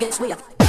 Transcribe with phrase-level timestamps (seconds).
[0.00, 0.59] against we